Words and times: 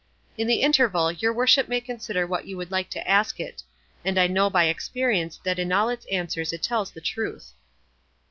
In 0.35 0.47
the 0.47 0.63
interval 0.63 1.11
your 1.11 1.31
worship 1.31 1.67
may 1.67 1.79
consider 1.79 2.25
what 2.25 2.47
you 2.47 2.57
would 2.57 2.71
like 2.71 2.89
to 2.89 3.07
ask 3.07 3.39
it; 3.39 3.61
and 4.03 4.17
I 4.17 4.25
know 4.25 4.49
by 4.49 4.63
experience 4.63 5.39
that 5.43 5.59
in 5.59 5.71
all 5.71 5.89
its 5.89 6.07
answers 6.07 6.51
it 6.51 6.63
tells 6.63 6.89
the 6.89 7.01
truth." 7.01 7.53